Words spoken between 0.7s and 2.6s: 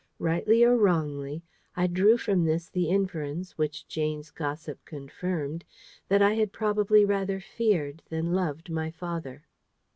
wrongly, I drew from